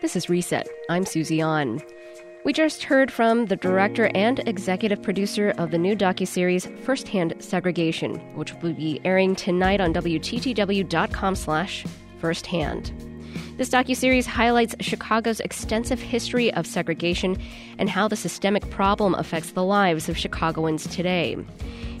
This 0.00 0.16
is 0.16 0.30
Reset. 0.30 0.66
I'm 0.88 1.04
Susie 1.04 1.40
An. 1.40 1.78
We 2.42 2.54
just 2.54 2.84
heard 2.84 3.12
from 3.12 3.46
the 3.46 3.56
director 3.56 4.10
and 4.14 4.38
executive 4.48 5.02
producer 5.02 5.52
of 5.58 5.72
the 5.72 5.78
new 5.78 5.94
docuseries 5.94 6.74
Firsthand 6.84 7.34
Segregation, 7.38 8.14
which 8.34 8.54
will 8.62 8.72
be 8.72 8.98
airing 9.04 9.36
tonight 9.36 9.78
on 9.78 9.92
WTTW.com 9.92 11.34
slash 11.34 11.84
firsthand. 12.18 12.94
This 13.58 13.68
docuseries 13.68 14.24
highlights 14.24 14.74
Chicago's 14.80 15.40
extensive 15.40 16.00
history 16.00 16.50
of 16.54 16.66
segregation 16.66 17.36
and 17.76 17.90
how 17.90 18.08
the 18.08 18.16
systemic 18.16 18.70
problem 18.70 19.14
affects 19.14 19.50
the 19.50 19.64
lives 19.64 20.08
of 20.08 20.16
Chicagoans 20.16 20.86
today. 20.86 21.36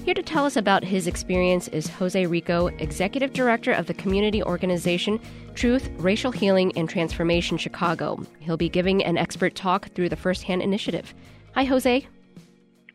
Here 0.04 0.14
to 0.14 0.22
tell 0.22 0.46
us 0.46 0.56
about 0.56 0.82
his 0.82 1.06
experience 1.06 1.68
is 1.68 1.86
Jose 1.86 2.24
Rico, 2.24 2.68
Executive 2.68 3.34
Director 3.34 3.72
of 3.72 3.86
the 3.86 3.94
community 3.94 4.42
organization 4.42 5.20
Truth, 5.54 5.90
Racial 5.98 6.32
Healing, 6.32 6.72
and 6.74 6.88
Transformation 6.88 7.58
Chicago. 7.58 8.24
He'll 8.38 8.56
be 8.56 8.70
giving 8.70 9.04
an 9.04 9.18
expert 9.18 9.54
talk 9.54 9.92
through 9.92 10.08
the 10.08 10.16
Firsthand 10.16 10.62
Initiative. 10.62 11.12
Hi, 11.54 11.64
Jose. 11.64 12.06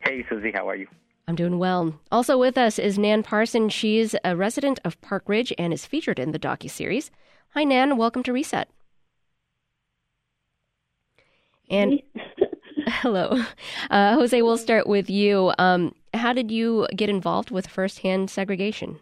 Hey, 0.00 0.26
Susie, 0.28 0.50
how 0.52 0.68
are 0.68 0.74
you? 0.74 0.88
I'm 1.28 1.36
doing 1.36 1.60
well. 1.60 1.94
Also 2.10 2.36
with 2.36 2.58
us 2.58 2.76
is 2.76 2.98
Nan 2.98 3.22
Parson. 3.22 3.68
She's 3.68 4.16
a 4.24 4.34
resident 4.34 4.80
of 4.84 5.00
Park 5.00 5.28
Ridge 5.28 5.52
and 5.56 5.72
is 5.72 5.86
featured 5.86 6.18
in 6.18 6.32
the 6.32 6.40
docu-series. 6.40 7.12
Hi, 7.50 7.62
Nan. 7.62 7.96
Welcome 7.96 8.24
to 8.24 8.32
Reset. 8.32 8.68
And 11.70 12.02
hello, 12.86 13.42
uh, 13.90 14.14
Jose. 14.14 14.40
We'll 14.42 14.58
start 14.58 14.86
with 14.86 15.10
you. 15.10 15.52
Um, 15.58 15.94
how 16.16 16.32
did 16.32 16.50
you 16.50 16.86
get 16.96 17.08
involved 17.08 17.50
with 17.50 17.66
firsthand 17.66 18.30
segregation? 18.30 19.00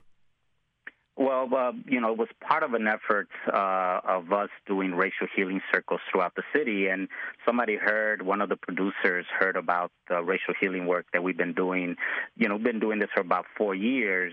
Well, 1.17 1.49
uh, 1.55 1.73
you 1.87 2.01
know, 2.01 2.11
it 2.11 2.19
was 2.19 2.29
part 2.41 2.65
of 2.65 2.75
an 2.75 2.89
effort 2.89 3.29
uh, 3.47 4.01
of 4.05 4.33
us 4.33 4.49
doing 4.67 4.95
racial 4.95 5.29
healing 5.35 5.61
circles 5.73 6.01
throughout 6.11 6.35
the 6.35 6.43
city, 6.53 6.89
and 6.89 7.09
somebody 7.47 7.77
heard 7.77 8.23
one 8.23 8.41
of 8.41 8.49
the 8.49 8.57
producers 8.57 9.25
heard 9.39 9.55
about 9.55 9.93
the 10.09 10.25
racial 10.25 10.55
healing 10.61 10.87
work 10.87 11.07
that 11.13 11.23
we've 11.23 11.37
been 11.37 11.53
doing. 11.53 11.95
You 12.37 12.49
know, 12.49 12.59
been 12.59 12.81
doing 12.81 12.99
this 12.99 13.11
for 13.15 13.21
about 13.21 13.45
four 13.57 13.77
years, 13.77 14.33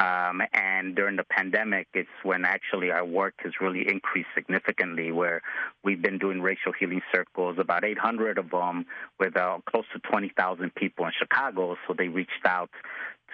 um, 0.00 0.40
and 0.54 0.96
during 0.96 1.16
the 1.16 1.24
pandemic, 1.24 1.88
it's 1.92 2.08
when 2.22 2.46
actually 2.46 2.90
our 2.90 3.04
work 3.04 3.34
has 3.44 3.52
really 3.60 3.86
increased 3.86 4.30
significantly. 4.34 5.12
Where 5.12 5.42
we've 5.84 6.00
been 6.00 6.16
doing 6.16 6.40
racial 6.40 6.72
healing 6.72 7.02
circles, 7.14 7.58
about 7.58 7.84
800 7.84 8.38
of 8.38 8.48
them, 8.48 8.86
with 9.20 9.36
uh, 9.36 9.58
close 9.66 9.84
to 9.92 9.98
20,000 9.98 10.74
people 10.74 11.04
in 11.04 11.12
Chicago. 11.18 11.76
So 11.86 11.94
they 11.96 12.08
reached 12.08 12.46
out 12.46 12.70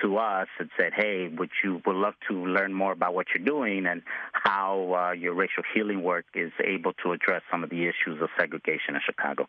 to 0.02 0.18
us 0.18 0.48
and 0.58 0.70
said, 0.76 0.92
"Hey, 0.94 1.28
would 1.28 1.50
you 1.62 1.82
would 1.86 1.96
love 1.96 2.14
to 2.28 2.34
learn 2.34 2.72
more 2.72 2.92
about 2.92 3.14
what 3.14 3.26
you're 3.34 3.44
doing 3.44 3.86
and 3.86 4.02
how 4.32 4.94
uh, 4.94 5.12
your 5.12 5.34
racial 5.34 5.62
healing 5.74 6.02
work 6.02 6.26
is 6.34 6.52
able 6.62 6.92
to 7.04 7.12
address 7.12 7.42
some 7.50 7.64
of 7.64 7.70
the 7.70 7.82
issues 7.84 8.20
of 8.20 8.28
segregation 8.38 8.94
in 8.94 9.00
Chicago." 9.04 9.48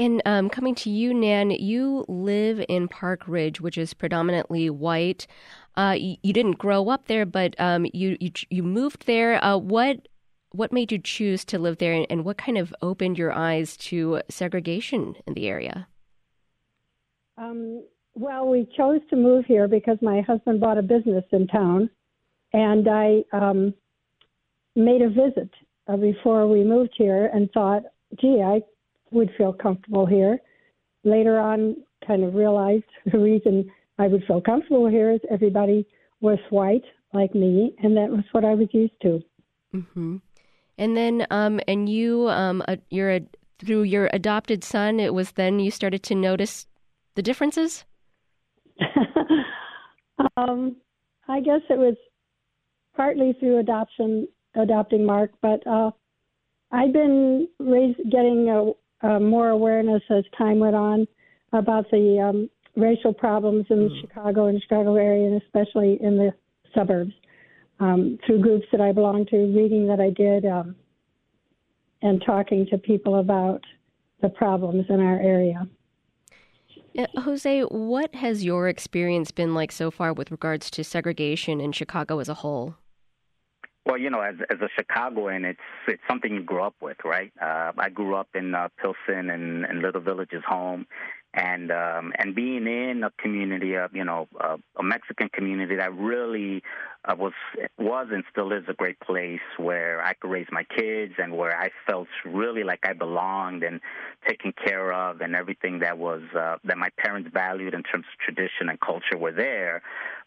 And 0.00 0.22
um, 0.24 0.48
coming 0.48 0.76
to 0.76 0.90
you, 0.90 1.12
Nan, 1.12 1.50
you 1.50 2.04
live 2.06 2.64
in 2.68 2.86
Park 2.86 3.22
Ridge, 3.26 3.60
which 3.60 3.76
is 3.76 3.94
predominantly 3.94 4.70
white. 4.70 5.26
Uh, 5.76 5.96
you, 5.98 6.16
you, 6.22 6.32
didn't 6.32 6.58
grow 6.58 6.88
up 6.88 7.06
there, 7.06 7.26
but 7.26 7.58
um, 7.58 7.84
you, 7.92 8.16
you, 8.20 8.30
you 8.48 8.62
moved 8.62 9.06
there. 9.06 9.44
Uh, 9.44 9.56
what 9.56 10.06
what 10.52 10.72
made 10.72 10.90
you 10.90 10.98
choose 10.98 11.44
to 11.44 11.58
live 11.58 11.78
there, 11.78 11.92
and, 11.92 12.06
and 12.08 12.24
what 12.24 12.38
kind 12.38 12.56
of 12.56 12.74
opened 12.80 13.18
your 13.18 13.32
eyes 13.32 13.76
to 13.76 14.22
segregation 14.30 15.14
in 15.26 15.34
the 15.34 15.48
area? 15.48 15.88
Um, 17.36 17.84
well, 18.18 18.48
we 18.48 18.68
chose 18.76 19.00
to 19.10 19.16
move 19.16 19.44
here 19.46 19.68
because 19.68 19.96
my 20.02 20.20
husband 20.22 20.60
bought 20.60 20.76
a 20.76 20.82
business 20.82 21.24
in 21.30 21.46
town, 21.46 21.88
and 22.52 22.88
I 22.88 23.22
um, 23.32 23.72
made 24.74 25.02
a 25.02 25.08
visit 25.08 25.50
uh, 25.86 25.96
before 25.96 26.48
we 26.48 26.64
moved 26.64 26.94
here 26.96 27.30
and 27.32 27.50
thought, 27.52 27.82
gee, 28.20 28.42
I 28.44 28.60
would 29.12 29.30
feel 29.38 29.52
comfortable 29.52 30.04
here. 30.04 30.38
Later 31.04 31.38
on, 31.38 31.76
kind 32.06 32.24
of 32.24 32.34
realized 32.34 32.84
the 33.12 33.18
reason 33.18 33.70
I 33.98 34.08
would 34.08 34.24
feel 34.26 34.40
comfortable 34.40 34.88
here 34.88 35.12
is 35.12 35.20
everybody 35.30 35.86
was 36.20 36.38
white 36.50 36.84
like 37.12 37.34
me, 37.34 37.74
and 37.82 37.96
that 37.96 38.10
was 38.10 38.24
what 38.32 38.44
I 38.44 38.54
was 38.54 38.68
used 38.72 39.00
to. 39.02 39.22
Mm-hmm. 39.74 40.16
And 40.76 40.96
then, 40.96 41.26
um, 41.30 41.60
and 41.68 41.88
you, 41.88 42.28
um, 42.28 42.62
you're 42.90 43.12
a, 43.12 43.20
through 43.58 43.82
your 43.84 44.10
adopted 44.12 44.64
son. 44.64 45.00
It 45.00 45.14
was 45.14 45.32
then 45.32 45.58
you 45.60 45.70
started 45.70 46.02
to 46.04 46.14
notice 46.14 46.66
the 47.14 47.22
differences. 47.22 47.84
um, 50.36 50.76
I 51.28 51.40
guess 51.40 51.60
it 51.68 51.78
was 51.78 51.96
partly 52.96 53.34
through 53.38 53.58
adoption, 53.58 54.28
adopting 54.54 55.04
Mark, 55.04 55.30
but 55.40 55.64
uh, 55.66 55.90
I've 56.72 56.92
been 56.92 57.48
raised, 57.58 57.98
getting 58.10 58.48
a, 58.48 59.06
uh, 59.06 59.20
more 59.20 59.50
awareness 59.50 60.02
as 60.10 60.24
time 60.36 60.58
went 60.58 60.74
on 60.74 61.06
about 61.52 61.90
the 61.90 62.20
um, 62.20 62.50
racial 62.76 63.12
problems 63.12 63.66
in 63.70 63.88
mm. 63.88 64.00
Chicago 64.00 64.46
and 64.46 64.60
Chicago 64.62 64.96
area, 64.96 65.26
and 65.26 65.42
especially 65.42 65.98
in 66.00 66.16
the 66.16 66.32
suburbs, 66.74 67.12
um, 67.80 68.18
through 68.26 68.40
groups 68.40 68.66
that 68.72 68.80
I 68.80 68.92
belong 68.92 69.26
to, 69.26 69.36
reading 69.36 69.86
that 69.88 70.00
I 70.00 70.10
did, 70.10 70.44
um, 70.44 70.74
and 72.02 72.22
talking 72.24 72.66
to 72.70 72.78
people 72.78 73.20
about 73.20 73.62
the 74.20 74.28
problems 74.28 74.86
in 74.88 75.00
our 75.00 75.20
area. 75.20 75.66
Uh, 76.98 77.06
Jose, 77.20 77.62
what 77.62 78.14
has 78.16 78.44
your 78.44 78.68
experience 78.68 79.30
been 79.30 79.54
like 79.54 79.70
so 79.72 79.90
far 79.90 80.12
with 80.12 80.30
regards 80.32 80.68
to 80.72 80.82
segregation 80.82 81.60
in 81.60 81.70
Chicago 81.72 82.18
as 82.18 82.28
a 82.28 82.34
whole? 82.34 82.74
Well, 83.88 83.96
you 83.96 84.10
know, 84.10 84.20
as 84.20 84.34
as 84.50 84.58
a 84.60 84.68
Chicagoan, 84.76 85.46
it's 85.46 85.58
it's 85.86 86.02
something 86.06 86.34
you 86.34 86.42
grew 86.42 86.62
up 86.62 86.74
with, 86.82 86.98
right? 87.06 87.32
Uh, 87.40 87.72
I 87.78 87.88
grew 87.88 88.16
up 88.16 88.28
in 88.34 88.54
uh, 88.54 88.68
Pilsen 88.76 89.30
and, 89.30 89.64
and 89.64 89.80
Little 89.80 90.02
Villages 90.02 90.42
home, 90.46 90.86
and 91.32 91.72
um, 91.72 92.12
and 92.18 92.34
being 92.34 92.66
in 92.66 93.02
a 93.02 93.10
community 93.18 93.76
of 93.76 93.96
you 93.96 94.04
know 94.04 94.28
uh, 94.38 94.58
a 94.78 94.82
Mexican 94.82 95.30
community 95.30 95.76
that 95.76 95.94
really 95.94 96.62
uh, 97.06 97.14
was 97.16 97.32
was 97.78 98.08
and 98.12 98.24
still 98.30 98.52
is 98.52 98.64
a 98.68 98.74
great 98.74 99.00
place 99.00 99.40
where 99.56 100.02
I 100.02 100.12
could 100.12 100.30
raise 100.30 100.48
my 100.52 100.64
kids 100.64 101.14
and 101.16 101.34
where 101.34 101.58
I 101.58 101.70
felt 101.86 102.08
really 102.26 102.64
like 102.64 102.80
I 102.84 102.92
belonged 102.92 103.62
and 103.62 103.80
taken 104.26 104.52
care 104.52 104.92
of 104.92 105.22
and 105.22 105.34
everything 105.34 105.78
that 105.78 105.96
was 105.96 106.20
uh, 106.38 106.56
that 106.64 106.76
my 106.76 106.90
parents 106.98 107.30
valued 107.32 107.72
in 107.72 107.82
terms 107.84 108.04
of 108.12 108.18
tradition 108.34 108.68
and 108.68 108.78
culture 108.80 109.16
were 109.16 109.32
there. 109.32 109.80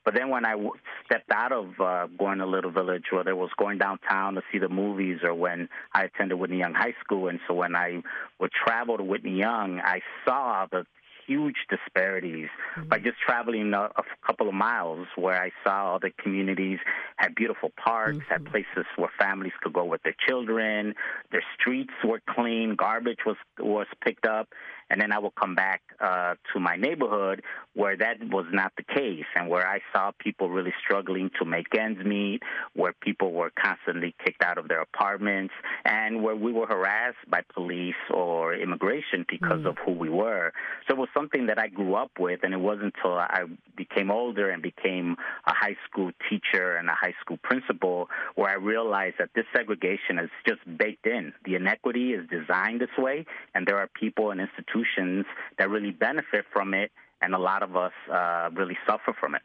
But 0.03 0.15
then 0.15 0.29
when 0.29 0.45
I 0.45 0.51
w- 0.51 0.73
stepped 1.05 1.31
out 1.31 1.51
of 1.51 1.79
uh, 1.79 2.07
going 2.17 2.39
to 2.39 2.45
Little 2.45 2.71
Village, 2.71 3.05
whether 3.11 3.31
it 3.31 3.37
was 3.37 3.51
going 3.57 3.77
downtown 3.77 4.35
to 4.35 4.41
see 4.51 4.57
the 4.57 4.69
movies 4.69 5.19
or 5.23 5.33
when 5.33 5.69
I 5.93 6.05
attended 6.05 6.39
Whitney 6.39 6.57
Young 6.57 6.73
High 6.73 6.95
School, 7.03 7.27
and 7.27 7.39
so 7.47 7.53
when 7.53 7.75
I 7.75 8.01
would 8.39 8.51
travel 8.51 8.97
to 8.97 9.03
Whitney 9.03 9.37
Young, 9.37 9.79
I 9.79 10.01
saw 10.25 10.65
the 10.71 10.85
huge 11.27 11.55
disparities 11.69 12.49
mm-hmm. 12.75 12.89
by 12.89 12.97
just 12.97 13.17
traveling 13.25 13.73
a, 13.73 13.83
a, 13.83 14.03
couple 14.25 14.47
of 14.47 14.53
miles 14.53 15.07
where 15.15 15.41
I 15.41 15.51
saw 15.63 15.97
the 16.01 16.11
communities 16.21 16.79
had 17.17 17.35
beautiful 17.35 17.71
parks, 17.83 18.17
mm-hmm. 18.17 18.31
had 18.31 18.45
places 18.45 18.85
where 18.95 19.09
families 19.19 19.53
could 19.61 19.73
go 19.73 19.85
with 19.85 20.01
their 20.03 20.15
children, 20.27 20.93
their 21.31 21.43
streets 21.59 21.93
were 22.03 22.21
clean, 22.29 22.75
garbage 22.75 23.19
was 23.25 23.37
was 23.59 23.87
picked 24.03 24.25
up, 24.25 24.49
and 24.91 24.99
then 24.99 25.13
I 25.13 25.19
would 25.19 25.35
come 25.35 25.55
back 25.55 25.81
uh, 26.01 26.35
to 26.53 26.59
my 26.59 26.75
neighborhood 26.75 27.41
where 27.73 27.95
that 27.95 28.17
was 28.29 28.45
not 28.51 28.73
the 28.75 28.83
case, 28.83 29.23
and 29.33 29.49
where 29.49 29.65
I 29.65 29.79
saw 29.93 30.11
people 30.19 30.49
really 30.49 30.73
struggling 30.83 31.31
to 31.39 31.45
make 31.45 31.73
ends 31.73 32.03
meet, 32.03 32.43
where 32.73 32.91
people 32.91 33.31
were 33.31 33.49
constantly 33.57 34.13
kicked 34.25 34.43
out 34.43 34.57
of 34.57 34.67
their 34.67 34.81
apartments, 34.81 35.53
and 35.85 36.21
where 36.21 36.35
we 36.35 36.51
were 36.51 36.67
harassed 36.67 37.23
by 37.29 37.41
police 37.53 37.95
or 38.13 38.53
immigration 38.53 39.25
because 39.29 39.61
mm. 39.61 39.67
of 39.67 39.77
who 39.85 39.93
we 39.93 40.09
were. 40.09 40.51
So 40.85 40.95
it 40.95 40.99
was 40.99 41.07
something 41.13 41.45
that 41.45 41.57
I 41.57 41.69
grew 41.69 41.95
up 41.95 42.11
with, 42.19 42.41
and 42.43 42.53
it 42.53 42.59
wasn't 42.59 42.93
until 42.93 43.17
I 43.17 43.43
became 43.77 44.11
older 44.11 44.49
and 44.49 44.61
became 44.61 45.15
a 45.47 45.53
high 45.53 45.77
school 45.89 46.11
teacher 46.29 46.75
and 46.75 46.89
a 46.89 46.93
high 46.93 47.13
school 47.21 47.37
principal 47.41 48.09
where 48.35 48.49
I 48.49 48.55
realized 48.55 49.15
that 49.19 49.29
this 49.33 49.45
segregation 49.55 50.19
is 50.19 50.29
just 50.45 50.59
baked 50.77 51.07
in. 51.07 51.31
The 51.45 51.55
inequity 51.55 52.11
is 52.11 52.27
designed 52.29 52.81
this 52.81 52.89
way, 52.97 53.25
and 53.55 53.65
there 53.65 53.77
are 53.77 53.87
people 53.87 54.31
and 54.31 54.41
institutions 54.41 54.80
institutions 54.81 55.25
that 55.57 55.69
really 55.69 55.91
benefit 55.91 56.45
from 56.51 56.73
it, 56.73 56.91
and 57.21 57.33
a 57.33 57.39
lot 57.39 57.63
of 57.63 57.75
us 57.75 57.91
uh, 58.11 58.49
really 58.53 58.77
suffer 58.87 59.15
from 59.19 59.35
it. 59.35 59.41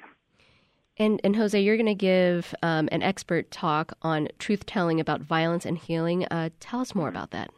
And, 0.99 1.21
and 1.23 1.37
Jose, 1.37 1.61
you're 1.61 1.77
going 1.77 1.87
to 1.87 1.95
give 1.95 2.55
um, 2.63 2.89
an 2.91 3.03
expert 3.03 3.51
talk 3.51 3.93
on 4.03 4.29
truth 4.39 4.65
telling 4.65 4.99
about 4.99 5.21
violence 5.21 5.67
and 5.67 5.77
healing. 5.77 6.25
Uh, 6.25 6.49
tell 6.59 6.81
us 6.81 6.95
more 6.95 7.09
about 7.09 7.33
that. 7.33 7.51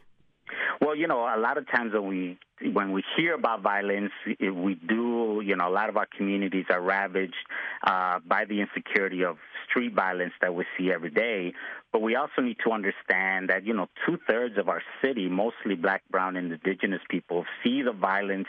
Well, 0.81 0.95
you 0.95 1.07
know, 1.07 1.19
a 1.19 1.39
lot 1.39 1.57
of 1.57 1.65
times 1.69 1.93
when 1.93 2.07
we 2.07 2.39
when 2.73 2.91
we 2.91 3.03
hear 3.15 3.35
about 3.35 3.61
violence, 3.61 4.11
we 4.27 4.75
do, 4.75 5.41
you 5.43 5.55
know, 5.55 5.69
a 5.69 5.71
lot 5.71 5.87
of 5.87 5.95
our 5.95 6.07
communities 6.17 6.65
are 6.69 6.81
ravaged 6.81 7.33
uh, 7.85 8.19
by 8.25 8.45
the 8.45 8.59
insecurity 8.59 9.23
of 9.23 9.37
street 9.69 9.93
violence 9.93 10.33
that 10.41 10.53
we 10.53 10.65
see 10.77 10.91
every 10.91 11.09
day. 11.09 11.53
But 11.91 12.01
we 12.01 12.15
also 12.15 12.41
need 12.41 12.57
to 12.65 12.71
understand 12.71 13.49
that, 13.49 13.65
you 13.65 13.73
know, 13.73 13.89
two 14.05 14.19
thirds 14.27 14.57
of 14.57 14.69
our 14.69 14.81
city, 15.01 15.27
mostly 15.27 15.75
black, 15.75 16.03
brown, 16.11 16.35
and 16.35 16.51
indigenous 16.51 17.01
people, 17.09 17.45
see 17.63 17.81
the 17.81 17.91
violence 17.91 18.47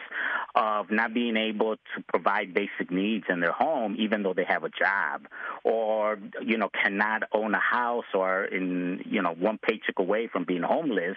of 0.55 0.90
not 0.90 1.14
being 1.14 1.37
able 1.37 1.76
to 1.76 2.02
provide 2.08 2.52
basic 2.52 2.90
needs 2.90 3.25
in 3.31 3.40
their 3.40 3.52
home, 3.52 3.96
even 3.99 4.22
though 4.22 4.34
they 4.34 4.44
have 4.44 4.64
a 4.64 4.69
job, 4.69 5.26
or, 5.64 6.19
you 6.44 6.58
know, 6.58 6.69
cannot 6.69 7.23
own 7.32 7.55
a 7.55 7.61
house 7.61 8.05
or 8.12 8.44
in, 8.44 9.02
you 9.06 9.23
know, 9.23 9.32
one 9.32 9.58
paycheck 9.58 9.99
away 9.99 10.28
from 10.31 10.44
being 10.44 10.62
homeless 10.62 11.16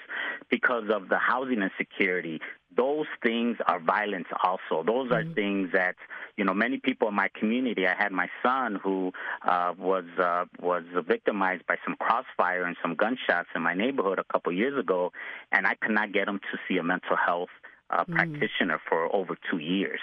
because 0.49 0.85
of 0.89 1.09
the 1.09 1.17
housing 1.17 1.61
insecurity 1.61 2.39
those 2.75 3.05
things 3.21 3.57
are 3.67 3.79
violence 3.79 4.27
also. 4.43 4.83
Those 4.85 5.11
are 5.11 5.23
mm-hmm. 5.23 5.33
things 5.33 5.69
that 5.73 5.95
you 6.37 6.45
know 6.45 6.53
many 6.53 6.77
people 6.77 7.07
in 7.07 7.15
my 7.15 7.29
community. 7.39 7.87
I 7.87 7.95
had 7.95 8.11
my 8.11 8.27
son 8.41 8.79
who 8.83 9.11
uh, 9.47 9.73
was 9.77 10.05
uh, 10.19 10.45
was 10.59 10.83
victimized 11.07 11.65
by 11.67 11.77
some 11.85 11.95
crossfire 11.95 12.63
and 12.63 12.75
some 12.81 12.95
gunshots 12.95 13.49
in 13.55 13.61
my 13.61 13.73
neighborhood 13.73 14.19
a 14.19 14.23
couple 14.31 14.51
years 14.51 14.77
ago, 14.79 15.11
and 15.51 15.67
I 15.67 15.75
could 15.75 15.91
not 15.91 16.11
get 16.11 16.27
him 16.27 16.39
to 16.51 16.57
see 16.67 16.77
a 16.77 16.83
mental 16.83 17.15
health 17.15 17.49
uh, 17.94 18.06
mm. 18.06 18.16
practitioner 18.16 18.80
for 18.90 19.13
over 19.16 19.38
two 19.50 19.60
years. 19.60 20.00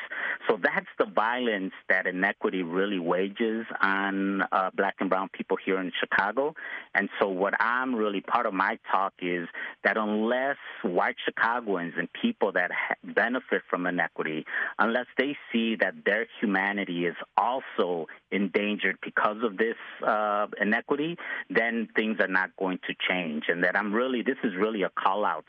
So 0.48 0.58
that's 0.62 0.86
the 0.98 1.06
violence 1.06 1.72
that 1.88 2.06
inequity 2.06 2.62
really 2.62 2.98
wages 2.98 3.66
on 3.80 4.42
uh, 4.52 4.70
black 4.74 4.96
and 5.00 5.10
brown 5.10 5.28
people 5.32 5.56
here 5.64 5.80
in 5.80 5.92
Chicago. 5.98 6.54
And 6.94 7.08
so, 7.20 7.28
what 7.28 7.54
I'm 7.60 7.94
really 7.94 8.20
part 8.20 8.46
of 8.46 8.54
my 8.54 8.78
talk 8.90 9.14
is 9.20 9.48
that 9.84 9.96
unless 9.96 10.56
white 10.82 11.16
Chicagoans 11.24 11.94
and 11.96 12.08
people 12.12 12.52
that 12.52 12.70
ha- 12.72 12.94
benefit 13.02 13.62
from 13.68 13.86
inequity, 13.86 14.44
unless 14.78 15.06
they 15.18 15.36
see 15.52 15.76
that 15.76 15.94
their 16.04 16.26
humanity 16.40 17.06
is 17.06 17.16
also 17.36 18.06
endangered 18.30 18.98
because 19.02 19.36
of 19.42 19.56
this 19.56 19.76
uh, 20.06 20.46
inequity, 20.60 21.16
then 21.48 21.88
things 21.94 22.18
are 22.20 22.28
not 22.28 22.50
going 22.58 22.78
to 22.86 22.94
change. 23.08 23.44
And 23.48 23.64
that 23.64 23.76
I'm 23.76 23.92
really, 23.92 24.22
this 24.22 24.36
is 24.44 24.52
really 24.58 24.82
a 24.82 24.90
call 24.90 25.24
out 25.24 25.44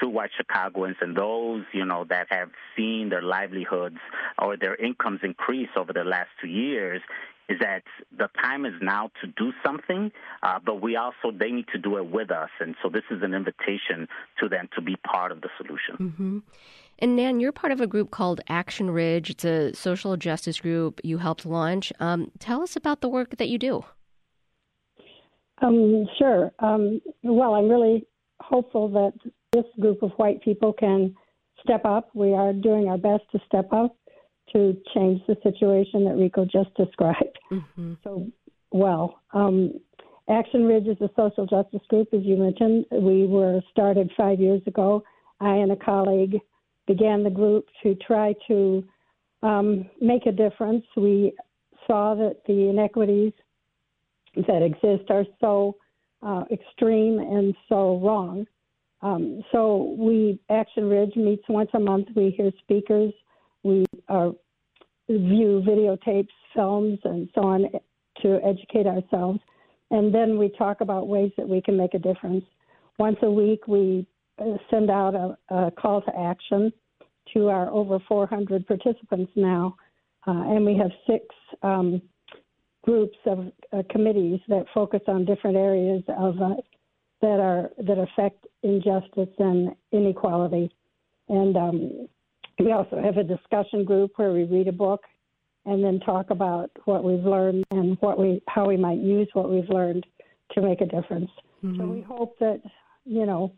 to 0.00 0.08
white 0.08 0.30
Chicagoans 0.36 0.96
and 1.00 1.16
those, 1.16 1.64
you 1.72 1.83
know, 1.88 2.04
that 2.08 2.26
have 2.30 2.50
seen 2.76 3.08
their 3.10 3.22
livelihoods 3.22 3.98
or 4.40 4.56
their 4.56 4.74
incomes 4.76 5.20
increase 5.22 5.70
over 5.76 5.92
the 5.92 6.04
last 6.04 6.30
two 6.40 6.48
years 6.48 7.00
is 7.48 7.58
that 7.60 7.82
the 8.16 8.28
time 8.40 8.64
is 8.64 8.72
now 8.80 9.10
to 9.20 9.26
do 9.26 9.52
something, 9.64 10.10
uh, 10.42 10.58
but 10.64 10.80
we 10.80 10.96
also 10.96 11.30
they 11.30 11.50
need 11.50 11.66
to 11.68 11.78
do 11.78 11.98
it 11.98 12.06
with 12.06 12.30
us, 12.30 12.48
and 12.58 12.74
so 12.82 12.88
this 12.88 13.02
is 13.10 13.22
an 13.22 13.34
invitation 13.34 14.08
to 14.40 14.48
them 14.48 14.68
to 14.74 14.80
be 14.80 14.96
part 14.96 15.30
of 15.30 15.42
the 15.42 15.48
solution. 15.58 15.96
Mm-hmm. 15.98 16.38
And 17.00 17.16
Nan, 17.16 17.40
you're 17.40 17.52
part 17.52 17.72
of 17.72 17.80
a 17.80 17.86
group 17.86 18.10
called 18.10 18.40
Action 18.48 18.90
Ridge. 18.90 19.28
It's 19.28 19.44
a 19.44 19.74
social 19.74 20.16
justice 20.16 20.60
group 20.60 21.00
you 21.04 21.18
helped 21.18 21.44
launch. 21.44 21.92
Um, 22.00 22.30
tell 22.38 22.62
us 22.62 22.76
about 22.76 23.00
the 23.00 23.08
work 23.08 23.36
that 23.36 23.48
you 23.48 23.58
do. 23.58 23.84
Um, 25.60 26.06
sure. 26.18 26.52
Um, 26.60 27.00
well, 27.22 27.54
I'm 27.54 27.68
really 27.68 28.06
hopeful 28.40 28.88
that 28.90 29.12
this 29.52 29.64
group 29.80 30.02
of 30.02 30.12
white 30.12 30.42
people 30.42 30.72
can 30.72 31.14
step 31.64 31.84
up. 31.84 32.10
We 32.14 32.32
are 32.34 32.52
doing 32.52 32.88
our 32.88 32.98
best 32.98 33.24
to 33.32 33.40
step 33.46 33.72
up 33.72 33.96
to 34.52 34.76
change 34.94 35.20
the 35.26 35.36
situation 35.42 36.04
that 36.04 36.16
Rico 36.16 36.44
just 36.44 36.74
described 36.76 37.38
mm-hmm. 37.50 37.94
so 38.02 38.26
well. 38.70 39.20
Um, 39.32 39.74
Action 40.28 40.64
Ridge 40.64 40.86
is 40.86 40.96
a 41.00 41.10
social 41.16 41.46
justice 41.46 41.82
group, 41.88 42.08
as 42.14 42.22
you 42.22 42.36
mentioned. 42.36 42.86
We 42.90 43.26
were 43.26 43.60
started 43.70 44.10
five 44.16 44.40
years 44.40 44.62
ago. 44.66 45.04
I 45.40 45.56
and 45.56 45.72
a 45.72 45.76
colleague 45.76 46.40
began 46.86 47.24
the 47.24 47.30
group 47.30 47.66
to 47.82 47.94
try 47.96 48.34
to 48.48 48.84
um, 49.42 49.88
make 50.00 50.26
a 50.26 50.32
difference. 50.32 50.84
We 50.96 51.34
saw 51.86 52.14
that 52.14 52.38
the 52.46 52.68
inequities 52.70 53.32
that 54.36 54.62
exist 54.62 55.10
are 55.10 55.24
so 55.40 55.76
uh, 56.22 56.44
extreme 56.50 57.18
and 57.18 57.54
so 57.68 58.00
wrong. 58.02 58.46
Um, 59.04 59.42
so 59.52 59.94
we 59.98 60.40
Action 60.50 60.88
Ridge 60.88 61.14
meets 61.14 61.44
once 61.48 61.68
a 61.74 61.78
month. 61.78 62.08
We 62.16 62.30
hear 62.30 62.50
speakers. 62.62 63.12
We 63.62 63.84
uh, 64.08 64.30
view 65.08 65.62
videotapes, 65.66 66.30
films, 66.54 66.98
and 67.04 67.28
so 67.34 67.42
on 67.42 67.66
to 68.22 68.40
educate 68.42 68.86
ourselves. 68.86 69.40
And 69.90 70.12
then 70.12 70.38
we 70.38 70.48
talk 70.48 70.80
about 70.80 71.06
ways 71.06 71.30
that 71.36 71.46
we 71.46 71.60
can 71.60 71.76
make 71.76 71.92
a 71.92 71.98
difference. 71.98 72.44
Once 72.98 73.18
a 73.22 73.30
week, 73.30 73.68
we 73.68 74.06
uh, 74.38 74.56
send 74.70 74.90
out 74.90 75.14
a, 75.14 75.54
a 75.54 75.70
call 75.70 76.00
to 76.00 76.18
action 76.18 76.72
to 77.34 77.48
our 77.48 77.68
over 77.70 77.98
400 78.08 78.66
participants 78.66 79.32
now, 79.36 79.76
uh, 80.26 80.30
and 80.30 80.64
we 80.64 80.76
have 80.78 80.90
six 81.06 81.24
um, 81.62 82.00
groups 82.82 83.16
of 83.26 83.50
uh, 83.72 83.82
committees 83.90 84.40
that 84.48 84.64
focus 84.72 85.00
on 85.08 85.24
different 85.24 85.56
areas 85.56 86.02
of 86.08 86.40
uh, 86.40 86.54
that 87.24 87.40
are 87.40 87.70
that 87.78 87.98
affect 87.98 88.46
injustice 88.62 89.34
and 89.38 89.74
inequality. 89.92 90.70
And 91.30 91.56
um, 91.56 92.08
we 92.58 92.70
also 92.72 93.00
have 93.02 93.16
a 93.16 93.24
discussion 93.24 93.84
group 93.84 94.12
where 94.16 94.32
we 94.32 94.44
read 94.44 94.68
a 94.68 94.72
book 94.72 95.00
and 95.64 95.82
then 95.82 96.00
talk 96.00 96.28
about 96.28 96.70
what 96.84 97.02
we've 97.02 97.24
learned 97.24 97.64
and 97.70 97.96
what 98.00 98.18
we 98.18 98.42
how 98.46 98.66
we 98.66 98.76
might 98.76 98.98
use 98.98 99.26
what 99.32 99.50
we've 99.50 99.68
learned 99.70 100.04
to 100.52 100.60
make 100.60 100.82
a 100.82 100.86
difference. 100.86 101.30
Mm-hmm. 101.64 101.80
So 101.80 101.86
we 101.86 102.02
hope 102.02 102.38
that 102.40 102.60
you 103.06 103.24
know 103.24 103.54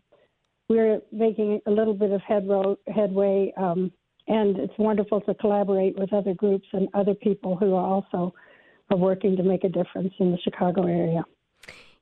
we're 0.69 1.01
making 1.11 1.61
a 1.67 1.71
little 1.71 1.95
bit 1.95 2.13
of 2.13 2.21
headro- 2.21 2.77
headway, 2.87 3.53
um, 3.57 3.91
and 4.29 4.59
it's 4.59 4.79
wonderful 4.79 5.23
to 5.23 5.35
collaborate 5.35 5.99
with 5.99 6.13
other 6.13 6.35
groups 6.35 6.69
and 6.73 6.89
other 6.95 7.15
people 7.15 7.57
who 7.57 7.75
are 7.75 7.85
also 7.85 8.33
are 8.93 8.97
working 8.97 9.37
to 9.37 9.43
make 9.43 9.65
a 9.65 9.69
difference 9.69 10.15
in 10.21 10.31
the 10.31 10.39
Chicago 10.39 10.87
area. 10.87 11.25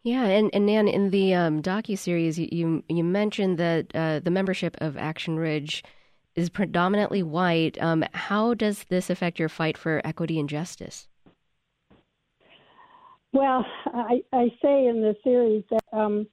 Yeah, 0.04 0.24
and, 0.26 0.50
and 0.52 0.66
Nan, 0.66 0.86
in 0.86 1.08
the 1.08 1.32
um, 1.32 1.62
docu 1.62 1.98
series, 1.98 2.38
you 2.38 2.84
you 2.88 3.02
mentioned 3.02 3.56
that 3.58 3.86
uh, 3.94 4.20
the 4.20 4.30
membership 4.30 4.76
of 4.82 4.98
Action 4.98 5.38
Ridge 5.38 5.82
is 6.36 6.50
predominantly 6.50 7.22
white. 7.22 7.80
Um, 7.80 8.04
how 8.12 8.52
does 8.52 8.84
this 8.90 9.08
affect 9.08 9.38
your 9.38 9.48
fight 9.48 9.78
for 9.78 10.02
equity 10.04 10.38
and 10.38 10.46
justice? 10.46 11.08
Well, 13.32 13.64
I, 13.86 14.22
I 14.30 14.48
say 14.60 14.86
in 14.86 15.00
the 15.00 15.16
series 15.24 15.64
that 15.70 15.98
um, 15.98 16.26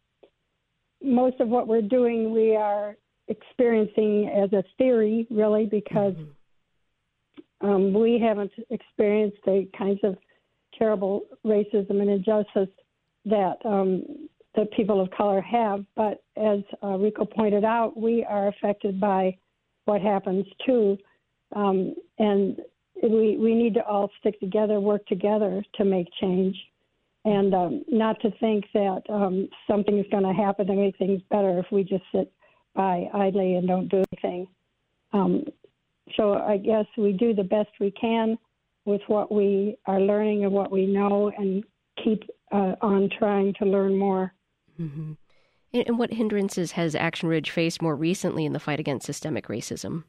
most 1.01 1.39
of 1.39 1.47
what 1.47 1.67
we're 1.67 1.81
doing 1.81 2.33
we 2.33 2.57
are 2.57 2.97
experiencing 3.29 4.29
as 4.29 4.51
a 4.51 4.65
theory, 4.77 5.25
really, 5.31 5.65
because 5.65 6.15
mm-hmm. 6.15 7.69
um, 7.69 7.93
we 7.93 8.19
haven't 8.19 8.51
experienced 8.69 9.37
the 9.45 9.65
kinds 9.77 10.01
of 10.03 10.17
terrible 10.77 11.21
racism 11.45 12.01
and 12.01 12.09
injustice 12.09 12.67
that 13.25 13.57
um, 13.65 14.03
that 14.55 14.71
people 14.71 14.99
of 15.01 15.09
color 15.11 15.41
have. 15.41 15.85
But 15.95 16.23
as 16.37 16.59
uh, 16.83 16.97
Rico 16.97 17.25
pointed 17.25 17.63
out, 17.63 17.97
we 17.97 18.25
are 18.25 18.47
affected 18.47 18.99
by 18.99 19.37
what 19.85 20.01
happens 20.01 20.45
too, 20.65 20.97
um, 21.55 21.95
and 22.19 22.57
we 23.01 23.37
we 23.37 23.55
need 23.55 23.73
to 23.75 23.85
all 23.85 24.09
stick 24.19 24.39
together, 24.39 24.79
work 24.79 25.05
together 25.07 25.63
to 25.75 25.85
make 25.85 26.07
change 26.19 26.55
and 27.25 27.53
um, 27.53 27.83
not 27.87 28.19
to 28.21 28.31
think 28.39 28.65
that 28.73 29.01
um, 29.09 29.47
something 29.69 29.99
is 29.99 30.05
going 30.09 30.23
to 30.23 30.33
happen 30.33 30.65
to 30.67 30.73
make 30.73 30.97
things 30.97 31.21
better 31.29 31.59
if 31.59 31.65
we 31.71 31.83
just 31.83 32.03
sit 32.13 32.31
by 32.73 33.07
idly 33.13 33.55
and 33.55 33.67
don't 33.67 33.89
do 33.89 34.03
anything. 34.11 34.47
Um, 35.13 35.43
so 36.15 36.33
I 36.33 36.57
guess 36.57 36.85
we 36.97 37.11
do 37.11 37.33
the 37.33 37.43
best 37.43 37.69
we 37.79 37.91
can 37.91 38.37
with 38.85 39.01
what 39.07 39.31
we 39.31 39.77
are 39.85 39.99
learning 39.99 40.45
and 40.45 40.53
what 40.53 40.71
we 40.71 40.87
know, 40.87 41.31
and 41.37 41.63
keep 42.03 42.23
uh, 42.51 42.75
on 42.81 43.09
trying 43.17 43.53
to 43.59 43.65
learn 43.65 43.97
more. 43.97 44.33
Mm-hmm. 44.79 45.13
And 45.73 45.97
what 45.97 46.11
hindrances 46.11 46.73
has 46.73 46.95
Action 46.95 47.29
Ridge 47.29 47.49
faced 47.49 47.81
more 47.81 47.95
recently 47.95 48.45
in 48.45 48.53
the 48.53 48.59
fight 48.59 48.79
against 48.79 49.05
systemic 49.05 49.47
racism? 49.47 50.03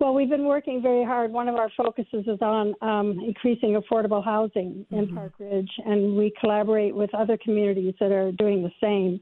Well, 0.00 0.14
we've 0.14 0.28
been 0.28 0.44
working 0.44 0.80
very 0.80 1.04
hard. 1.04 1.32
One 1.32 1.48
of 1.48 1.56
our 1.56 1.70
focuses 1.76 2.24
is 2.26 2.38
on 2.40 2.74
um, 2.82 3.18
increasing 3.24 3.80
affordable 3.80 4.24
housing 4.24 4.86
in 4.90 5.06
mm-hmm. 5.06 5.16
Park 5.16 5.32
Ridge, 5.40 5.70
and 5.84 6.16
we 6.16 6.32
collaborate 6.40 6.94
with 6.94 7.12
other 7.14 7.36
communities 7.36 7.94
that 7.98 8.12
are 8.12 8.30
doing 8.32 8.62
the 8.62 8.70
same. 8.80 9.20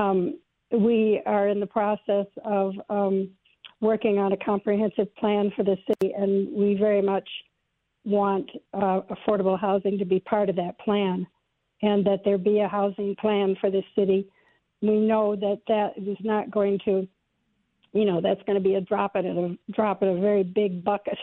Um, 0.00 0.38
we 0.70 1.22
are 1.26 1.48
in 1.48 1.58
the 1.58 1.66
process 1.66 2.26
of 2.44 2.74
um, 2.88 3.30
working 3.80 4.18
on 4.18 4.32
a 4.32 4.36
comprehensive 4.36 5.14
plan 5.16 5.52
for 5.56 5.64
the 5.64 5.76
city, 5.88 6.12
and 6.14 6.52
we 6.52 6.74
very 6.74 7.02
much 7.02 7.28
want 8.06 8.50
uh, 8.72 9.00
affordable 9.10 9.58
housing 9.58 9.98
to 9.98 10.04
be 10.04 10.20
part 10.20 10.48
of 10.48 10.56
that 10.56 10.78
plan, 10.78 11.26
and 11.82 12.06
that 12.06 12.20
there 12.24 12.38
be 12.38 12.60
a 12.60 12.68
housing 12.68 13.14
plan 13.16 13.56
for 13.60 13.70
the 13.70 13.82
city. 13.94 14.28
We 14.80 14.98
know 15.00 15.36
that 15.36 15.60
that 15.68 15.92
is 15.96 16.16
not 16.20 16.50
going 16.50 16.78
to 16.84 17.06
you 17.92 18.04
know 18.04 18.20
that's 18.20 18.42
going 18.46 18.56
to 18.56 18.62
be 18.62 18.74
a 18.76 18.80
drop 18.80 19.16
in 19.16 19.26
a 19.26 19.72
drop 19.72 20.02
in 20.02 20.08
a 20.08 20.20
very 20.20 20.44
big 20.44 20.84
bucket 20.84 21.18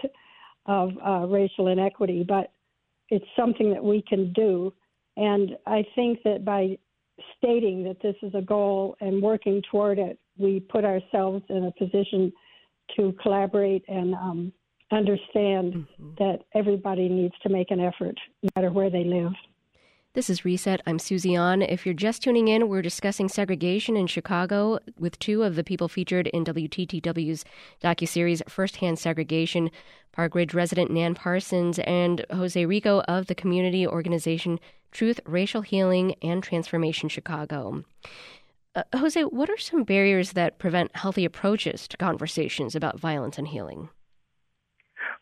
of 0.66 0.92
uh, 1.06 1.26
racial 1.28 1.68
inequity, 1.68 2.24
but 2.28 2.52
it's 3.10 3.26
something 3.36 3.72
that 3.72 3.84
we 3.84 4.02
can 4.02 4.32
do. 4.34 4.74
And 5.18 5.58
I 5.68 5.86
think 5.94 6.20
that 6.24 6.44
by 6.44 6.78
stating 7.38 7.84
that 7.84 8.02
this 8.02 8.16
is 8.24 8.34
a 8.34 8.42
goal 8.42 8.96
and 9.02 9.22
working 9.22 9.62
toward 9.70 10.00
it, 10.00 10.18
we 10.38 10.60
put 10.60 10.84
ourselves 10.84 11.44
in 11.50 11.66
a 11.66 11.72
position 11.72 12.32
to 12.96 13.14
collaborate 13.22 13.84
and 13.88 14.16
um, 14.16 14.54
understand 14.94 15.74
mm-hmm. 15.74 16.10
that 16.18 16.40
everybody 16.54 17.10
needs 17.10 17.36
to 17.44 17.50
make 17.50 17.72
an 17.72 17.80
effort, 17.80 18.20
no 18.42 18.50
matter 18.56 18.72
where 18.72 18.90
they 18.90 19.04
live. 19.04 19.34
This 20.16 20.30
is 20.30 20.46
Reset. 20.46 20.80
I'm 20.86 21.00
Susie 21.00 21.34
An. 21.34 21.64
If 21.64 21.88
you're 21.88 21.96
just 21.96 22.22
tuning 22.22 22.48
in, 22.48 22.70
we're 22.70 22.84
discussing 22.84 23.28
segregation 23.28 23.98
in 23.98 24.06
Chicago 24.06 24.78
with 25.00 25.18
two 25.18 25.42
of 25.42 25.56
the 25.56 25.64
people 25.64 25.88
featured 25.88 26.28
in 26.28 26.46
WTTW's 26.46 27.44
docuseries 27.82 28.48
Firsthand 28.48 29.00
Segregation, 29.00 29.72
Park 30.12 30.36
Ridge 30.36 30.54
resident 30.54 30.92
Nan 30.92 31.16
Parsons 31.16 31.80
and 31.80 32.24
Jose 32.30 32.64
Rico 32.64 33.02
of 33.08 33.26
the 33.26 33.34
community 33.34 33.88
organization 33.88 34.60
Truth, 34.92 35.20
Racial 35.26 35.64
Healing, 35.64 36.14
and 36.22 36.44
Transformation 36.44 37.10
Chicago. 37.10 37.84
Uh, 38.76 38.84
Jose, 38.94 39.24
what 39.24 39.50
are 39.50 39.58
some 39.58 39.84
barriers 39.84 40.34
that 40.34 40.60
prevent 40.60 40.96
healthy 40.96 41.26
approaches 41.26 41.88
to 41.88 41.98
conversations 41.98 42.76
about 42.76 43.00
violence 43.00 43.40
and 43.40 43.48
healing? 43.48 43.90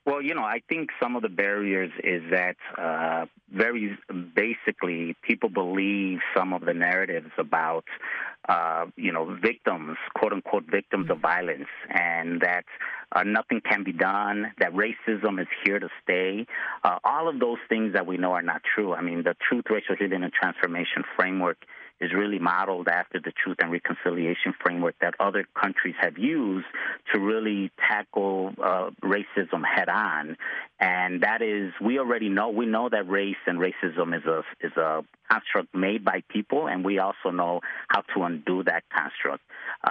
Well, 0.04 0.22
you 0.22 0.34
know, 0.34 0.44
I 0.44 0.62
think 0.68 0.90
some 1.00 1.16
of 1.16 1.22
the 1.22 1.30
barriers 1.30 1.92
is 2.04 2.24
that 2.32 2.56
uh, 2.76 3.28
very 3.52 3.98
basically 4.36 5.16
people 5.22 5.50
believe 5.50 6.20
some 6.36 6.54
of 6.54 6.66
the 6.66 6.74
narratives 6.74 7.30
about, 7.38 7.86
uh, 8.50 8.88
you 8.96 9.12
know, 9.12 9.38
victims, 9.40 9.98
quote 10.16 10.34
unquote, 10.34 10.66
victims 10.66 11.04
mm-hmm. 11.04 11.12
of 11.12 11.20
violence, 11.20 11.68
and 11.90 12.42
that 12.42 12.66
uh, 13.12 13.22
nothing 13.24 13.62
can 13.62 13.84
be 13.84 13.92
done, 13.92 14.52
that 14.58 14.74
racism 14.74 15.40
is 15.40 15.48
here 15.64 15.78
to 15.78 15.90
stay. 16.04 16.48
Uh, 16.84 16.98
all 17.04 17.28
of 17.28 17.40
those 17.40 17.60
things 17.70 17.94
that 17.94 18.08
we 18.08 18.18
know 18.18 18.32
are 18.32 18.42
not 18.42 18.64
true. 18.64 18.94
I 18.94 19.02
mean, 19.02 19.22
the 19.22 19.36
Truth, 19.48 19.66
Racial 19.70 19.96
Healing, 19.96 20.24
and 20.24 20.34
Transformation 20.34 21.04
framework 21.16 21.58
is 22.02 22.12
really 22.14 22.40
modeled 22.40 22.88
after 22.88 23.20
the 23.20 23.32
truth 23.32 23.58
and 23.62 23.72
reconciliation 23.72 24.54
framework 24.60 24.96
that 25.02 25.14
other 25.20 25.46
countries 25.60 25.96
have 26.00 26.18
used 26.18 26.66
to 27.14 27.20
really 27.20 27.72
tackle 27.78 28.54
uh, 28.62 28.90
racism 29.04 29.64
head 29.64 29.88
on. 29.88 30.36
And 30.82 31.22
that 31.22 31.44
is, 31.44 31.74
we 31.80 32.00
already 32.00 32.28
know, 32.28 32.50
we 32.50 32.66
know 32.66 32.90
that 32.90 33.08
race 33.08 33.36
and 33.46 33.60
racism 33.60 34.18
is 34.18 34.26
a, 34.26 34.42
is 34.62 34.76
a 34.76 35.04
construct 35.30 35.76
made 35.76 36.04
by 36.04 36.24
people, 36.28 36.68
and 36.68 36.84
we 36.84 36.98
also 36.98 37.30
know 37.32 37.62
how 37.88 38.02
to 38.16 38.24
undo 38.24 38.64
that 38.64 38.84
construct. 38.90 39.44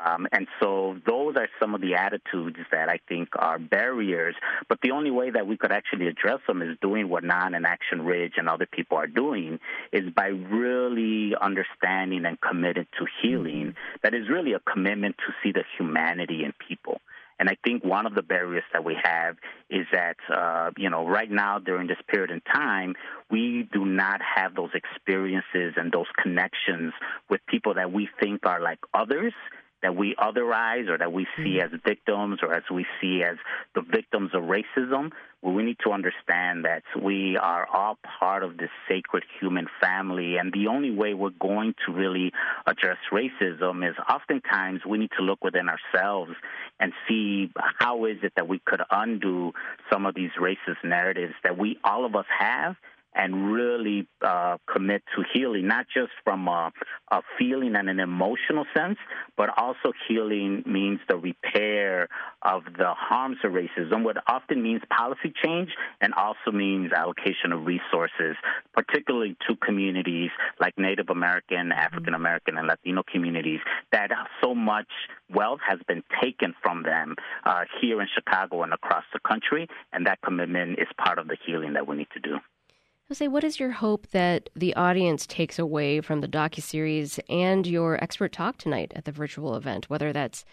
Um, 0.04 0.26
and 0.32 0.48
so 0.60 0.96
those 1.06 1.36
are 1.36 1.48
some 1.60 1.76
of 1.76 1.80
the 1.80 1.94
attitudes 1.94 2.58
that 2.72 2.88
I 2.88 2.98
think 3.08 3.28
are 3.36 3.60
barriers. 3.60 4.34
But 4.68 4.80
the 4.82 4.90
only 4.90 5.12
way 5.12 5.30
that 5.30 5.46
we 5.46 5.56
could 5.56 5.70
actually 5.70 6.08
address 6.08 6.40
them 6.48 6.60
is 6.60 6.76
doing 6.82 7.08
what 7.08 7.22
Nan 7.22 7.54
and 7.54 7.66
Action 7.66 8.02
Ridge 8.02 8.34
and 8.36 8.48
other 8.48 8.66
people 8.66 8.98
are 8.98 9.06
doing 9.06 9.60
is 9.92 10.10
by 10.12 10.26
really 10.26 11.34
understanding 11.40 12.24
and 12.24 12.40
committed 12.40 12.88
to 12.98 13.06
healing. 13.22 13.68
Mm-hmm. 13.68 13.96
That 14.02 14.14
is 14.14 14.28
really 14.28 14.54
a 14.54 14.60
commitment 14.60 15.16
to 15.18 15.32
see 15.40 15.52
the 15.52 15.62
humanity 15.78 16.42
in 16.44 16.52
people. 16.68 17.00
And 17.40 17.48
I 17.48 17.56
think 17.64 17.82
one 17.82 18.04
of 18.04 18.14
the 18.14 18.22
barriers 18.22 18.64
that 18.74 18.84
we 18.84 18.98
have 19.02 19.36
is 19.70 19.86
that, 19.92 20.18
uh, 20.30 20.72
you 20.76 20.90
know, 20.90 21.08
right 21.08 21.30
now 21.30 21.58
during 21.58 21.86
this 21.88 21.96
period 22.06 22.30
in 22.30 22.42
time, 22.42 22.94
we 23.30 23.66
do 23.72 23.86
not 23.86 24.20
have 24.36 24.54
those 24.54 24.68
experiences 24.74 25.72
and 25.76 25.90
those 25.90 26.06
connections 26.22 26.92
with 27.30 27.40
people 27.46 27.72
that 27.74 27.90
we 27.90 28.10
think 28.20 28.44
are 28.44 28.60
like 28.60 28.78
others 28.92 29.32
that 29.82 29.96
we 29.96 30.14
otherize 30.16 30.88
or 30.88 30.98
that 30.98 31.12
we 31.12 31.26
see 31.36 31.58
mm-hmm. 31.58 31.74
as 31.74 31.80
victims 31.84 32.40
or 32.42 32.54
as 32.54 32.64
we 32.72 32.86
see 33.00 33.22
as 33.22 33.36
the 33.74 33.82
victims 33.82 34.30
of 34.34 34.42
racism, 34.44 35.10
well, 35.42 35.54
we 35.54 35.62
need 35.62 35.78
to 35.84 35.92
understand 35.92 36.66
that 36.66 36.82
we 37.00 37.38
are 37.38 37.66
all 37.66 37.98
part 38.18 38.42
of 38.42 38.58
this 38.58 38.68
sacred 38.88 39.24
human 39.40 39.68
family. 39.80 40.36
And 40.36 40.52
the 40.52 40.66
only 40.66 40.90
way 40.90 41.14
we're 41.14 41.30
going 41.30 41.74
to 41.86 41.92
really 41.92 42.32
address 42.66 42.98
racism 43.10 43.88
is 43.88 43.96
oftentimes 44.08 44.82
we 44.86 44.98
need 44.98 45.10
to 45.18 45.24
look 45.24 45.42
within 45.42 45.68
ourselves 45.68 46.32
and 46.78 46.92
see 47.08 47.50
how 47.78 48.04
is 48.04 48.18
it 48.22 48.32
that 48.36 48.48
we 48.48 48.58
could 48.58 48.82
undo 48.90 49.52
some 49.90 50.04
of 50.04 50.14
these 50.14 50.30
racist 50.38 50.84
narratives 50.84 51.34
that 51.42 51.56
we, 51.56 51.78
all 51.84 52.04
of 52.04 52.14
us 52.14 52.26
have 52.38 52.76
and 53.14 53.52
really 53.52 54.06
uh, 54.22 54.56
commit 54.72 55.02
to 55.16 55.24
healing, 55.34 55.66
not 55.66 55.86
just 55.92 56.12
from 56.24 56.46
a, 56.46 56.70
a, 57.10 57.22
feeling 57.38 57.74
and 57.74 57.90
an 57.90 57.98
emotional 57.98 58.64
sense, 58.76 58.98
but 59.36 59.50
also 59.56 59.92
healing 60.08 60.62
means 60.66 61.00
the 61.08 61.16
repair 61.16 62.08
of 62.42 62.62
the 62.78 62.92
harms 62.96 63.36
of 63.44 63.52
racism, 63.52 64.04
what 64.04 64.16
often 64.26 64.62
means 64.62 64.80
policy 64.96 65.32
change 65.42 65.70
and 66.00 66.14
also 66.14 66.52
means 66.52 66.92
allocation 66.92 67.52
of 67.52 67.66
resources, 67.66 68.36
particularly 68.74 69.36
to 69.48 69.56
communities 69.56 70.30
like 70.60 70.78
Native 70.78 71.10
American, 71.10 71.72
African 71.72 72.14
American, 72.14 72.58
and 72.58 72.68
Latino 72.68 73.02
communities 73.02 73.60
that 73.92 74.10
so 74.42 74.54
much 74.54 74.88
wealth 75.32 75.60
has 75.66 75.78
been 75.88 76.02
taken 76.22 76.54
from 76.62 76.82
them 76.82 77.16
uh, 77.44 77.64
here 77.80 78.00
in 78.00 78.08
Chicago 78.14 78.62
and 78.62 78.72
across 78.72 79.04
the 79.12 79.20
country, 79.20 79.66
and 79.92 80.06
that 80.06 80.20
commitment 80.22 80.78
is 80.78 80.88
part 80.96 81.18
of 81.18 81.28
the 81.28 81.36
healing 81.46 81.74
that 81.74 81.86
we 81.86 81.96
need 81.96 82.08
to 82.12 82.20
do. 82.20 82.38
Jose, 83.10 83.26
what 83.26 83.42
is 83.42 83.58
your 83.58 83.72
hope 83.72 84.06
that 84.12 84.48
the 84.54 84.72
audience 84.76 85.26
takes 85.26 85.58
away 85.58 86.00
from 86.00 86.20
the 86.20 86.28
docuseries 86.28 87.18
and 87.28 87.66
your 87.66 88.00
expert 88.04 88.30
talk 88.30 88.56
tonight 88.56 88.92
at 88.94 89.04
the 89.04 89.10
virtual 89.10 89.56
event? 89.56 89.90
Whether 89.90 90.12
that's 90.12 90.44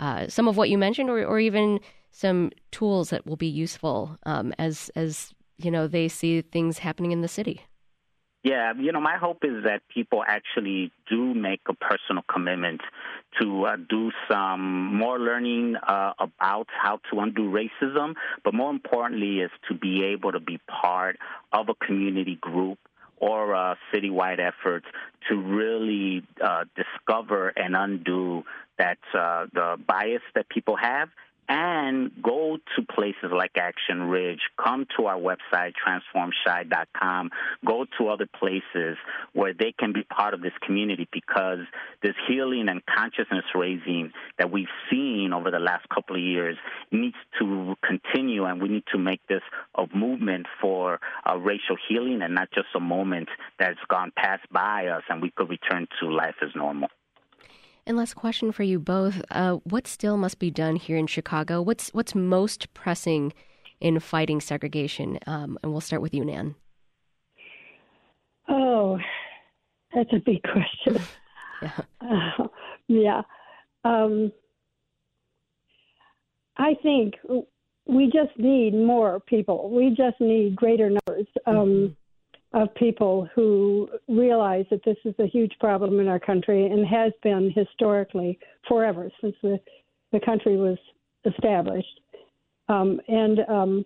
uh, 0.00 0.26
some 0.26 0.48
of 0.48 0.56
what 0.56 0.70
you 0.70 0.76
mentioned, 0.76 1.08
or, 1.08 1.24
or 1.24 1.38
even 1.38 1.78
some 2.10 2.50
tools 2.72 3.10
that 3.10 3.26
will 3.26 3.36
be 3.36 3.46
useful 3.46 4.18
um, 4.26 4.52
as 4.58 4.90
as 4.96 5.32
you 5.58 5.70
know 5.70 5.86
they 5.86 6.08
see 6.08 6.40
things 6.40 6.78
happening 6.78 7.12
in 7.12 7.20
the 7.20 7.28
city. 7.28 7.62
Yeah, 8.42 8.72
you 8.78 8.90
know, 8.92 9.02
my 9.02 9.18
hope 9.18 9.44
is 9.44 9.64
that 9.64 9.82
people 9.92 10.24
actually 10.26 10.92
do 11.10 11.34
make 11.34 11.60
a 11.68 11.74
personal 11.74 12.22
commitment 12.26 12.80
to 13.38 13.66
uh, 13.66 13.76
do 13.76 14.10
some 14.30 14.94
more 14.96 15.18
learning 15.18 15.76
uh, 15.76 16.14
about 16.18 16.66
how 16.70 17.00
to 17.10 17.20
undo 17.20 17.50
racism, 17.50 18.14
but 18.42 18.54
more 18.54 18.70
importantly, 18.70 19.40
is 19.40 19.50
to 19.68 19.74
be 19.74 20.04
able 20.04 20.32
to 20.32 20.40
be 20.40 20.58
part 20.68 21.18
of 21.52 21.68
a 21.68 21.74
community 21.74 22.38
group 22.40 22.78
or 23.18 23.52
a 23.52 23.76
citywide 23.92 24.38
effort 24.40 24.84
to 25.28 25.36
really 25.36 26.26
uh, 26.42 26.64
discover 26.74 27.48
and 27.48 27.76
undo 27.76 28.42
that 28.78 28.98
uh, 29.12 29.44
the 29.52 29.76
bias 29.86 30.22
that 30.34 30.48
people 30.48 30.76
have 30.76 31.10
and 31.50 32.12
go 32.22 32.58
to 32.76 32.82
places 32.94 33.32
like 33.32 33.50
Action 33.56 34.04
Ridge. 34.04 34.38
Come 34.56 34.86
to 34.96 35.06
our 35.06 35.18
website, 35.18 35.72
transformchi.com. 35.84 37.30
Go 37.66 37.86
to 37.98 38.08
other 38.08 38.28
places 38.38 38.96
where 39.32 39.52
they 39.52 39.74
can 39.76 39.92
be 39.92 40.04
part 40.04 40.32
of 40.32 40.42
this 40.42 40.52
community 40.64 41.08
because 41.12 41.58
this 42.04 42.14
healing 42.28 42.68
and 42.68 42.80
consciousness 42.86 43.44
raising 43.52 44.12
that 44.38 44.52
we've 44.52 44.68
seen 44.88 45.32
over 45.34 45.50
the 45.50 45.58
last 45.58 45.88
couple 45.88 46.14
of 46.14 46.22
years 46.22 46.56
needs 46.92 47.16
to 47.40 47.74
continue, 47.84 48.44
and 48.44 48.62
we 48.62 48.68
need 48.68 48.84
to 48.92 48.98
make 48.98 49.20
this 49.28 49.42
a 49.74 49.86
movement 49.92 50.46
for 50.60 51.00
racial 51.36 51.76
healing 51.88 52.22
and 52.22 52.32
not 52.32 52.48
just 52.52 52.68
a 52.76 52.80
moment 52.80 53.28
that's 53.58 53.80
gone 53.88 54.12
past 54.16 54.42
by 54.52 54.86
us 54.86 55.02
and 55.08 55.20
we 55.20 55.32
could 55.32 55.48
return 55.50 55.88
to 56.00 56.08
life 56.08 56.36
as 56.42 56.50
normal. 56.54 56.88
And 57.90 57.98
last 57.98 58.14
question 58.14 58.52
for 58.52 58.62
you 58.62 58.78
both: 58.78 59.20
uh, 59.32 59.54
What 59.64 59.88
still 59.88 60.16
must 60.16 60.38
be 60.38 60.48
done 60.48 60.76
here 60.76 60.96
in 60.96 61.08
Chicago? 61.08 61.60
What's 61.60 61.92
what's 61.92 62.14
most 62.14 62.72
pressing 62.72 63.32
in 63.80 63.98
fighting 63.98 64.40
segregation? 64.40 65.18
Um, 65.26 65.58
and 65.60 65.72
we'll 65.72 65.80
start 65.80 66.00
with 66.00 66.14
you, 66.14 66.24
Nan. 66.24 66.54
Oh, 68.48 68.96
that's 69.92 70.12
a 70.12 70.20
big 70.24 70.40
question. 70.52 71.02
yeah. 71.62 71.80
Uh, 72.00 72.46
yeah. 72.86 73.22
Um, 73.82 74.30
I 76.58 76.74
think 76.84 77.14
we 77.86 78.04
just 78.04 78.38
need 78.38 78.72
more 78.72 79.18
people. 79.18 79.68
We 79.68 79.88
just 79.88 80.20
need 80.20 80.54
greater 80.54 80.90
numbers. 80.90 81.26
Um, 81.44 81.56
mm-hmm 81.56 81.99
of 82.52 82.74
people 82.74 83.28
who 83.34 83.88
realize 84.08 84.64
that 84.70 84.84
this 84.84 84.96
is 85.04 85.14
a 85.18 85.26
huge 85.26 85.52
problem 85.60 86.00
in 86.00 86.08
our 86.08 86.18
country 86.18 86.66
and 86.66 86.84
has 86.86 87.12
been 87.22 87.52
historically 87.54 88.38
forever 88.66 89.08
since 89.20 89.36
the, 89.42 89.58
the 90.12 90.20
country 90.20 90.56
was 90.56 90.78
established. 91.24 92.00
Um, 92.68 93.00
and 93.08 93.40
um, 93.48 93.84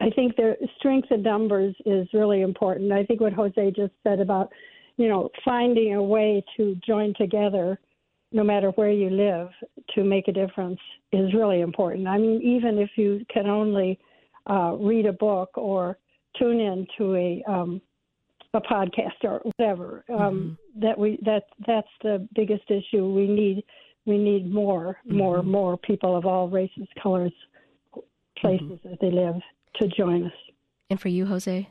I 0.00 0.10
think 0.10 0.34
the 0.34 0.56
strength 0.78 1.12
in 1.12 1.22
numbers 1.22 1.76
is 1.86 2.08
really 2.12 2.42
important. 2.42 2.90
I 2.90 3.04
think 3.04 3.20
what 3.20 3.32
Jose 3.32 3.70
just 3.70 3.92
said 4.02 4.18
about, 4.18 4.50
you 4.96 5.08
know, 5.08 5.30
finding 5.44 5.94
a 5.94 6.02
way 6.02 6.44
to 6.56 6.74
join 6.84 7.14
together, 7.14 7.78
no 8.32 8.42
matter 8.42 8.70
where 8.70 8.90
you 8.90 9.10
live, 9.10 9.48
to 9.94 10.02
make 10.02 10.26
a 10.26 10.32
difference 10.32 10.80
is 11.12 11.32
really 11.34 11.60
important. 11.60 12.08
I 12.08 12.18
mean, 12.18 12.42
even 12.42 12.78
if 12.78 12.90
you 12.96 13.24
can 13.32 13.46
only 13.46 13.98
uh, 14.50 14.74
read 14.80 15.06
a 15.06 15.12
book 15.12 15.50
or 15.54 15.98
tune 16.38 16.60
in 16.60 16.86
to 16.98 17.14
a 17.14 17.44
um, 17.50 17.80
a 18.54 18.60
podcast 18.60 19.24
or 19.24 19.40
whatever. 19.56 20.04
Um, 20.10 20.16
mm-hmm. 20.16 20.80
That 20.80 20.98
we 20.98 21.18
that 21.24 21.44
that's 21.66 21.88
the 22.02 22.26
biggest 22.34 22.64
issue. 22.70 23.12
We 23.12 23.26
need 23.26 23.64
we 24.06 24.18
need 24.18 24.52
more 24.52 24.98
mm-hmm. 25.06 25.16
more 25.16 25.42
more 25.42 25.76
people 25.76 26.16
of 26.16 26.26
all 26.26 26.48
races, 26.48 26.86
colors, 27.02 27.32
places 28.38 28.66
mm-hmm. 28.66 28.90
that 28.90 29.00
they 29.00 29.10
live 29.10 29.36
to 29.80 29.88
join 29.88 30.26
us. 30.26 30.32
And 30.90 31.00
for 31.00 31.08
you, 31.08 31.26
Jose. 31.26 31.68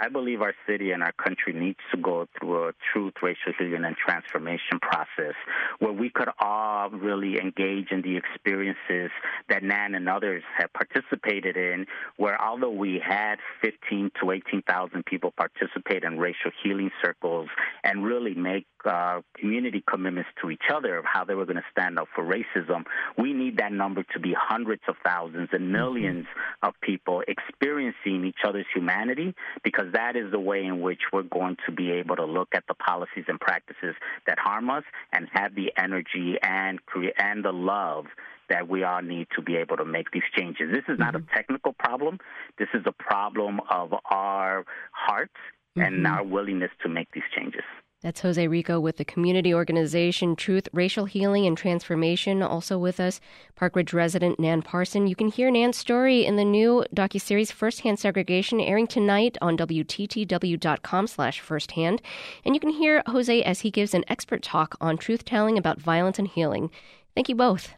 I 0.00 0.08
believe 0.08 0.42
our 0.42 0.54
city 0.66 0.92
and 0.92 1.02
our 1.02 1.12
country 1.12 1.52
needs 1.52 1.78
to 1.92 2.00
go 2.00 2.28
through 2.38 2.68
a 2.68 2.72
truth, 2.92 3.14
racial 3.22 3.52
healing, 3.58 3.84
and 3.84 3.96
transformation 3.96 4.78
process 4.80 5.34
where 5.80 5.92
we 5.92 6.08
could 6.08 6.28
all 6.38 6.90
really 6.90 7.38
engage 7.40 7.90
in 7.90 8.02
the 8.02 8.16
experiences 8.16 9.10
that 9.48 9.62
Nan 9.62 9.94
and 9.94 10.08
others 10.08 10.42
have 10.56 10.72
participated 10.72 11.56
in, 11.56 11.86
where 12.16 12.40
although 12.40 12.70
we 12.70 13.02
had 13.04 13.36
15 13.62 14.12
to 14.20 14.30
18,000 14.30 15.04
people 15.04 15.32
participate 15.32 16.04
in 16.04 16.18
racial 16.18 16.52
healing 16.62 16.90
circles 17.02 17.48
and 17.82 18.04
really 18.04 18.34
make 18.34 18.66
uh, 18.84 19.20
community 19.38 19.82
commitments 19.88 20.30
to 20.40 20.50
each 20.50 20.70
other 20.72 20.98
of 20.98 21.04
how 21.04 21.24
they 21.24 21.34
were 21.34 21.44
going 21.44 21.56
to 21.56 21.64
stand 21.70 21.98
up 21.98 22.08
for 22.14 22.24
racism, 22.24 22.84
we 23.16 23.32
need 23.32 23.58
that 23.58 23.72
number 23.72 24.04
to 24.12 24.20
be 24.20 24.34
hundreds 24.36 24.82
of 24.88 24.96
thousands 25.04 25.48
and 25.52 25.74
1000000s 25.74 26.02
mm-hmm. 26.02 26.22
of 26.62 26.74
people 26.80 27.22
experiencing 27.28 28.24
each 28.24 28.44
other's 28.46 28.66
humanity 28.74 29.34
because 29.64 29.92
that 29.92 30.16
is 30.16 30.30
the 30.30 30.40
way 30.40 30.64
in 30.64 30.80
which 30.80 31.00
we're 31.12 31.22
going 31.22 31.56
to 31.66 31.72
be 31.72 31.90
able 31.90 32.16
to 32.16 32.24
look 32.24 32.48
at 32.54 32.64
the 32.68 32.74
policies 32.74 33.24
and 33.28 33.40
practices 33.40 33.94
that 34.26 34.38
harm 34.38 34.70
us 34.70 34.84
and 35.12 35.28
have 35.32 35.54
the 35.54 35.72
energy 35.76 36.36
and 36.42 36.78
and 37.18 37.44
the 37.44 37.52
love 37.52 38.06
that 38.48 38.68
we 38.68 38.84
all 38.84 39.00
need 39.00 39.26
to 39.34 39.42
be 39.42 39.56
able 39.56 39.76
to 39.76 39.84
make 39.84 40.10
these 40.10 40.22
changes. 40.36 40.70
This 40.70 40.84
is 40.88 40.98
not 40.98 41.14
mm-hmm. 41.14 41.30
a 41.30 41.34
technical 41.34 41.72
problem. 41.72 42.18
This 42.58 42.68
is 42.74 42.82
a 42.86 42.92
problem 42.92 43.60
of 43.70 43.94
our 44.04 44.64
hearts 44.92 45.32
mm-hmm. 45.76 45.82
and 45.82 46.06
our 46.06 46.24
willingness 46.24 46.70
to 46.82 46.88
make 46.88 47.08
these 47.12 47.22
changes. 47.34 47.64
That's 48.02 48.20
Jose 48.20 48.48
Rico 48.48 48.80
with 48.80 48.96
the 48.96 49.04
community 49.04 49.54
organization 49.54 50.34
Truth, 50.34 50.68
Racial 50.72 51.04
Healing, 51.04 51.46
and 51.46 51.56
Transformation. 51.56 52.42
Also 52.42 52.76
with 52.76 52.98
us, 52.98 53.20
Park 53.54 53.76
Ridge 53.76 53.92
resident 53.92 54.40
Nan 54.40 54.60
Parson. 54.62 55.06
You 55.06 55.14
can 55.14 55.28
hear 55.28 55.52
Nan's 55.52 55.76
story 55.76 56.26
in 56.26 56.34
the 56.34 56.44
new 56.44 56.84
docuseries 56.94 57.52
Firsthand 57.52 58.00
Segregation, 58.00 58.60
airing 58.60 58.88
tonight 58.88 59.38
on 59.40 59.56
WTTW.com 59.56 61.06
slash 61.06 61.38
firsthand. 61.38 62.02
And 62.44 62.56
you 62.56 62.60
can 62.60 62.70
hear 62.70 63.04
Jose 63.06 63.42
as 63.44 63.60
he 63.60 63.70
gives 63.70 63.94
an 63.94 64.04
expert 64.08 64.42
talk 64.42 64.74
on 64.80 64.98
truth-telling 64.98 65.56
about 65.56 65.80
violence 65.80 66.18
and 66.18 66.26
healing. 66.26 66.70
Thank 67.14 67.28
you 67.28 67.36
both. 67.36 67.74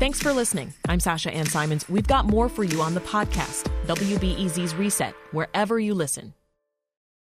Thanks 0.00 0.20
for 0.20 0.32
listening. 0.32 0.74
I'm 0.88 1.00
Sasha 1.00 1.32
Ann 1.32 1.46
Simons. 1.46 1.88
We've 1.88 2.06
got 2.06 2.26
more 2.26 2.48
for 2.48 2.64
you 2.64 2.80
on 2.80 2.94
the 2.94 3.00
podcast, 3.00 3.70
WBEZ's 3.86 4.74
Reset, 4.74 5.14
wherever 5.32 5.78
you 5.78 5.94
listen. 5.94 6.34